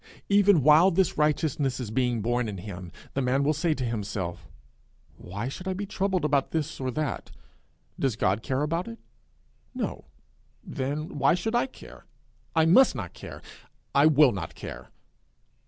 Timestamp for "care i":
11.67-12.65, 13.13-14.07